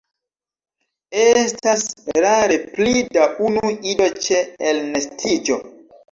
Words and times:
Estas 1.23 1.83
rare 2.25 2.57
pli 2.77 3.03
da 3.17 3.25
unu 3.49 3.71
ido 3.91 4.07
ĉe 4.23 4.39
elnestiĝo. 4.71 5.59